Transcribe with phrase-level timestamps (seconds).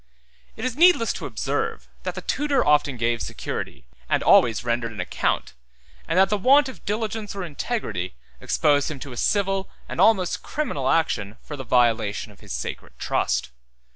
[0.55, 4.99] It is needless to observe, that the tutor often gave security, and always rendered an
[4.99, 5.53] account,
[6.07, 10.41] and that the want of diligence or integrity exposed him to a civil and almost
[10.41, 13.51] criminal action for the violation of his sacred trust.